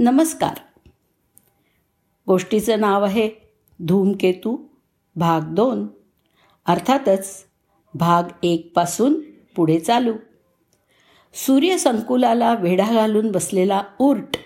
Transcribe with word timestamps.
नमस्कार. 0.00 0.54
गोष्टीचं 2.26 2.80
नाव 2.80 3.04
आहे 3.04 3.30
धूमकेतू 3.80 4.56
भाग 5.16 5.40
दोन. 5.40 5.86
अर्थातच 6.66 7.44
भाग 7.94 8.22
एकपासून 8.42 9.20
पुढे 9.56 9.78
चालू. 9.78 10.12
सूर्यसंकुलाला 11.34 12.54
वेढा 12.54 12.92
घालून 12.92 13.32
बसलेला 13.32 13.82
उर्ट 13.98 14.36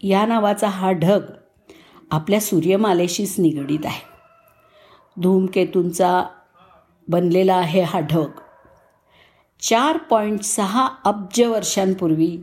या 0.00 0.26
नावाचा 0.26 0.68
हा 0.68 0.92
ढग 0.92 1.22
आपल्या 2.10 2.40
सूर्यमालेशीच 2.40 3.34
निगडीत 3.38 3.86
आहे. 3.86 4.06
धूमकेतूंचा 5.22 6.24
बनलेला 7.08 7.54
आहे 7.54 7.82
हा 7.82 8.00
ढग. 8.00 8.30
चार 9.60 9.96
पॉईंट 9.96 10.42
सहा 10.42 10.88
अब्ज 11.04 11.42
वर्षांपूर्वी 11.42 12.38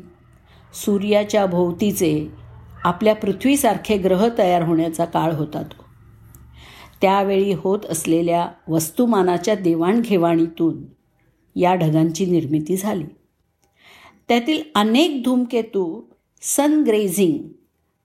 सूर्याच्या 0.74 1.46
भोवतीचे 1.46 2.47
आपल्या 2.88 3.16
पृथ्वीसारखे 3.16 3.98
ग्रह 3.98 4.30
तयार 4.38 4.64
होण्याचा 4.64 5.06
काळ 5.06 5.34
होता 5.34 5.62
तो. 5.62 5.86
त्यावेळी 7.02 7.54
होत 7.54 7.80
असलेल्या 7.90 8.50
वस्तुमानाच्या 8.68 9.56
देवाणघेवाणीतून 9.56 10.84
या 11.56 11.76
ढगांची 11.76 12.26
निर्मिती 12.26 12.78
झाली. 12.78 13.04
त्यातील 14.28 14.64
अनेक 14.76 15.22
धूमकेतू 15.26 16.02
सनग्रेझिंग 16.42 17.38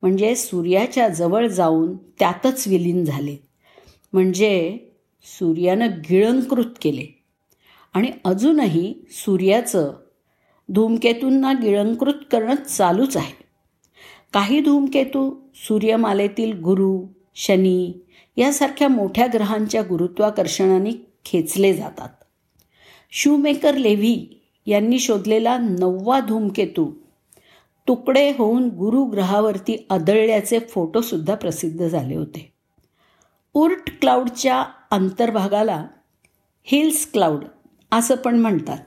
म्हणजे 0.02 0.34
सूर्याच्या 0.34 1.09
जवळ 1.09 1.46
जाऊन 1.46 1.96
त्यातच 1.96 2.68
विलीन 2.68 3.04
झाले. 3.04 3.37
म्हणजे 4.12 4.78
सूर्यानं 5.24 5.88
गिळंकृत 6.10 6.78
केले. 6.82 7.24
आणि 7.95 8.10
अजूनही 8.24 8.95
सूर्याचं 9.10 9.92
धूमकेतूंना 10.68 11.52
गिळंकृत 11.52 12.14
करणं 12.32 12.54
चालूच 12.54 13.16
आहे. 13.16 13.41
काही 14.32 14.60
धूमकेतू 14.60 15.34
सूर्यमालेतील 15.54 16.60
गुरु 16.60 17.06
शनी 17.34 17.93
यासारख्या 18.37 18.88
मोठ्या 18.88 19.26
ग्रहांच्या 19.34 19.82
गुरुत्वाकर्षणाने 19.82 20.90
खेचले 21.24 21.74
जातात. 21.74 22.09
शूमेकर 23.10 23.74
लेव्ही 23.74 24.29
यांनी 24.66 24.98
शोधलेला 24.98 25.59
नववा 25.59 26.20
धूमकेतू 26.20 26.90
तुकडे 27.88 28.32
होऊन 28.38 28.68
गुरुग्रहावरती 28.68 29.87
आदळल्याचे 29.90 30.59
फोटोसुद्धा 30.59 31.35
प्रसिद्ध 31.35 31.88
झाले 31.88 32.16
होते. 32.16 32.52
उर्ट 33.54 34.01
क्लाउडच्या 34.01 34.64
अंतर्भागाला 34.90 35.87
हिल्स 36.62 37.12
क्लाउड 37.12 37.45
असं 37.92 38.14
पण 38.14 38.38
म्हणतात. 38.38 38.79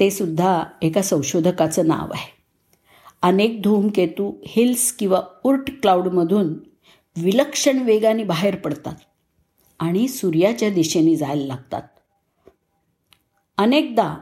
ते 0.00 0.10
सुद्धा 0.10 0.64
एका 0.82 1.02
संशोधकाचं 1.02 1.86
नाव 1.86 2.12
आहे. 2.14 2.41
अनेक 3.22 3.62
धूमकेतू 3.62 4.32
हिल्स 4.46 4.92
किंवा 4.92 5.22
उर्ट 5.44 5.70
क्लाउडमधून 5.82 6.54
विलक्षण 7.16 7.78
वेगाने 7.78 8.24
बाहेर 8.24 8.56
पडतात 8.56 8.94
आणि 9.78 10.08
सूर्याच्या 10.08 10.70
दिशेने 10.70 11.16
जायला 11.16 11.46
लागतात. 11.46 11.82
अनेकदा 13.58 14.18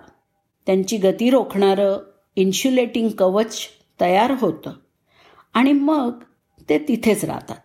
त्यांची 0.67 0.97
गती 0.97 1.31
रोखणारं 1.31 1.99
इन्शुलेटिंग 2.37 3.09
कवच 3.09 3.61
तयार 4.01 4.35
होतं 4.41 4.73
आणि 5.55 5.73
मग 5.73 6.23
ते 6.69 6.79
तिथेच 6.79 7.25
राहतात. 7.25 7.57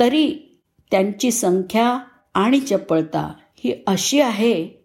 तरी 0.00 0.58
त्यांची 0.90 1.30
संख्या 1.30 1.98
आणि 2.34 2.60
चपळता 2.60 3.32
ही 3.56 3.82
अशी 3.86 4.20
आहे 4.20 4.77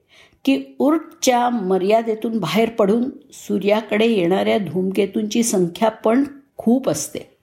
की 0.45 0.63
उर्टच्या 0.79 1.49
मर्यादेतून 1.49 2.39
बाहेर 2.39 2.69
पडून 2.69 3.09
सूर्याकडे 3.33 4.05
येणाऱ्या 4.05 4.57
धूमकेतूंची 4.57 5.43
संख्या 5.43 5.89
पण 5.89 6.23
खूप 6.57 6.89
असते. 6.89 7.37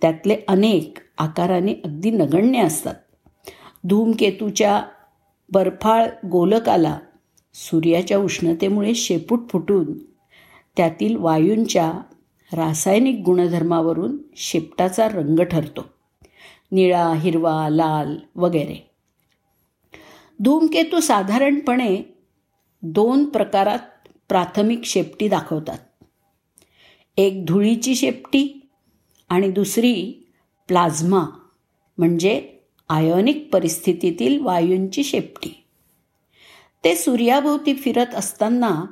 त्यातले 0.00 0.36
अनेक 0.48 0.98
आकाराने 1.18 1.72
अगदी 1.84 2.10
नगण्य 2.10 2.60
असतात. 2.60 2.94
धूमकेतूच्या 3.84 4.82
बर्फाळ 5.52 6.06
गोलकाला 6.28 6.98
सूर्याच्या 7.54 8.18
उष्णतेमुळे 8.18 8.94
शेपूट 8.94 9.40
फुटून 9.48 9.98
त्यातील 10.76 11.16
वायूंच्या 11.16 11.92
रासायनिक 12.52 13.22
गुणधर्मावरून 13.24 14.18
शेपटाचा 14.36 15.08
रंग 15.08 15.40
ठरतो. 15.40 15.84
निळा 16.72 17.12
हिरवा 17.14 17.68
लाल 17.68 18.16
वगैरे. 18.36 18.90
धूमकेतू 20.40 21.00
साधारणपणे 21.00 22.17
दोन 22.82 23.24
प्रकारात 23.24 24.08
प्राथमिक 24.28 24.84
शेपटी 24.84 25.28
दाखवतात. 25.28 25.78
एक 27.16 27.46
धुळीची 27.46 27.94
शेपटी 27.94 28.68
आणि 29.28 29.50
दुसरी 29.50 30.26
प्लाझ्मा 30.68 31.24
म्हणजे 31.98 32.58
आयोनिक 32.88 33.48
परिस्थितीतील 33.52 34.40
वायूंची 34.40 35.04
शेपटी. 35.04 35.64
ते 36.84 36.94
सूर्याभोवती 36.94 37.74
फिरत 37.74 38.14
असताना 38.14 38.84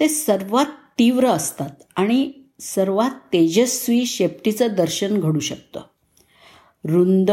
ते 0.00 0.08
सर्वात 0.08 0.66
तीव्र 0.98 1.26
असतात 1.26 1.70
आणि 1.96 2.32
सर्वात 2.60 3.10
तेजस्वी 3.10 4.06
शेपटीचं 4.06 4.66
दर्शन 4.76 5.20
घडू 5.20 5.40
शकतं. 5.40 5.80
रुंद 6.84 7.30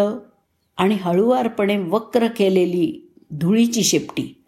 आणि 0.77 0.95
हळुवारपणे 0.95 1.77
वक्र 1.77 2.27
केलेली 2.27 3.13
धुळीची 3.31 3.83
शेपटी. 3.83 4.42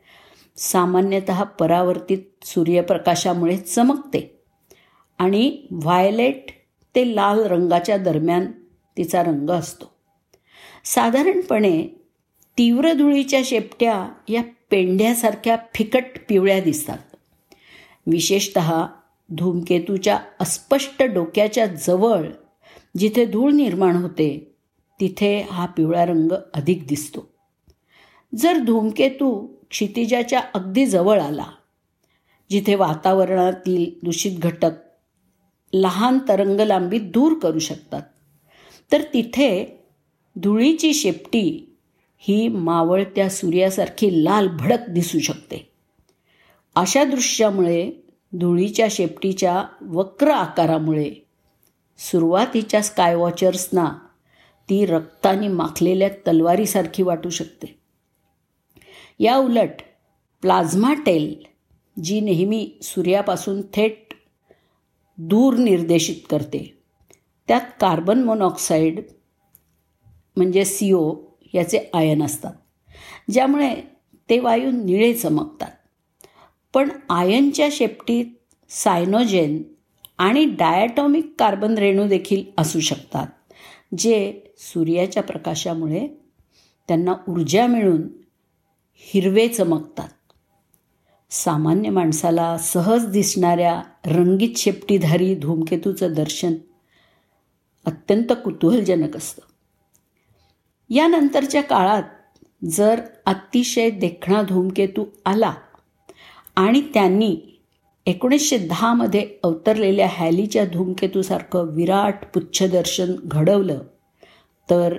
सामान्यतः 0.57 1.43
परावर्तित 1.43 2.45
सूर्यप्रकाशामुळे 2.45 3.57
चमकते. 3.57 4.41
आणि 5.19 5.67
व्हायलेट 5.71 6.45
ते 6.95 7.15
लाल 7.15 7.39
रंगाच्या 7.39 7.97
दरम्यान 7.97 8.51
तिचा 8.97 9.23
रंग 9.23 9.49
असतो. 9.49 9.91
साधारणपणे 10.85 11.87
तीव्र 12.57 12.93
धुळीच्या 12.93 13.39
शेपट्या 13.45 14.09
या 14.29 14.43
पेंढ्यासारख्या 14.71 15.57
फिकट 15.75 16.03
पिवळ्या 16.29 16.59
दिसतात. 16.59 16.97
विशेषत 18.07 18.59
धूमकेतूच्या 19.29 20.19
अस्पष्ट 20.39 21.03
डोक्याच्या 21.03 21.65
जवळ 21.65 22.29
जिथे 22.97 23.25
धूळ 23.25 23.51
निर्माण 23.51 23.95
होते 23.95 24.55
तिथे 24.99 25.47
हा 25.51 25.65
पिवळा 25.65 26.05
रंग 26.05 26.31
अधिक 26.53 26.87
दिसतो. 26.87 27.34
जर 28.37 28.57
धूमकेतू 28.57 29.47
क्षितिजाच्या 29.69 30.41
अगदी 30.53 30.85
जवळ 30.85 31.21
आला 31.21 31.45
जिथे 32.49 32.75
वातावरणातील 32.75 33.99
दूषित 34.03 34.39
घटक 34.39 34.71
लहान 35.73 36.19
तरंगलांबी 36.27 36.99
दूर 36.99 37.39
करू 37.39 37.59
शकतात 37.59 38.01
तर 38.91 39.01
तिथे 39.01 39.79
धुळीची 40.35 40.93
शेपटी 40.93 41.71
ही 42.17 42.47
मावळत्या 42.47 43.29
सूर्यासारखी 43.29 44.23
लाल 44.23 44.47
भडक 44.47 44.89
दिसू 44.89 45.19
शकते. 45.19 45.71
अशा 46.75 47.03
दृश्यामुळे 47.03 47.91
धुळीच्या 48.33 48.87
शेपटीच्या 48.91 49.63
वक्र 49.81 50.31
आकारामुळे 50.31 51.13
सुरुवातीच्या 51.97 52.81
स्कायवॉचर्सना 52.81 53.85
ती 54.69 54.85
रक्ताने 54.85 55.47
माखलेल्या 55.47 56.09
तलवारीसारखी 56.09 57.03
वाटू 57.03 57.29
शकते. 57.29 57.84
या 59.19 59.37
उलट 59.37 59.81
प्लाझ्मा 60.41 60.93
टेल 60.93 61.35
जी 62.03 62.21
नेहमी 62.21 62.79
सूर्यापासून 62.81 63.61
थेट 63.73 64.13
दूर 65.17 65.53
निर्देशित 65.53 66.15
करते 66.29 66.77
त्यात 67.47 67.61
कार्बन 67.81 68.23
मोनॉक्साईड 68.23 68.99
म्हणजे 70.37 70.65
सी 70.65 70.91
ओ 70.91 71.15
याचे 71.53 71.79
आयन 71.93 72.23
असतात 72.23 72.53
ज्यामुळे 73.31 73.75
ते 74.29 74.39
वायू 74.39 74.71
निळे 74.71 75.13
चमकतात. 75.13 75.71
पण 76.73 76.89
आयनच्या 77.09 77.67
शेपटीत 77.71 78.25
सायनोजेन 78.69 79.63
आणि 80.17 80.45
डायटॉमिक 80.45 81.35
कार्बन 81.39 81.77
रेणू 81.77 82.07
देखील 82.07 82.43
असू 82.57 82.79
शकतात 82.79 83.27
जे 83.97 84.41
सूर्याच्या 84.57 85.23
प्रकाशामुळे 85.23 86.07
त्यांना 86.87 87.13
ऊर्जा 87.29 87.67
मिळून 87.67 88.07
हिरवे 88.97 89.47
चमकतात. 89.47 90.07
सामान्य 91.31 91.89
माणसाला 91.89 92.57
सहज 92.57 93.05
दिसणाऱ्या 93.05 93.81
रंगीत 94.05 94.57
शेपटीधारी 94.57 95.35
धूमकेतूचं 95.35 96.13
दर्शन 96.13 96.53
अत्यंत 97.85 98.33
कुतूहलजनक 98.43 99.17
असतं. 99.17 99.41
यानंतरच्या 100.89 101.61
काळात 101.61 102.03
जर 102.65 103.01
अतिशय 103.25 103.89
देखणा 103.89 104.41
धूमकेतू 104.41 105.05
आला 105.25 105.53
आणि 106.55 106.81
त्यांनी 106.93 107.35
एकोणीसशे 108.05 108.57
दहामध्ये 108.57 109.27
अवतरलेल्या 109.43 110.07
हॅलीच्या 110.09 110.65
धूमकेतूसारखं 110.65 111.73
विराट 111.75 112.25
पुच्छदर्शन 112.33 113.15
घडवलं 113.23 113.81
तर 114.69 114.95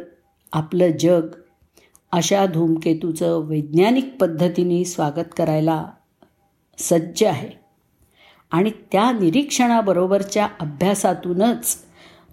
आपलं 0.53 0.97
जग 1.01 1.29
अशा 2.13 2.47
धूमकेतूचं 2.47 3.39
वैज्ञानिक 3.39 4.17
पद्धतीने 4.21 4.85
स्वागत 4.85 5.37
करायला 5.37 5.87
सज्ज 6.79 7.25
आहे. 7.25 7.49
आणि 8.51 8.71
त्या 8.93 9.13
निरीक्षणाबरोबरच्या 9.13 10.49
अभ्यासातूनच 10.61 11.77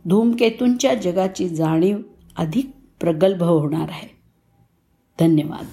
धूमकेतूंच्या 0.05 0.95
जगाची 0.95 1.49
जाणीव 1.49 1.97
अधिक 2.35 2.71
प्रगल्भ 2.99 3.43
होणार 3.43 3.89
आहे. 3.89 4.17
धन्यवाद. 5.19 5.65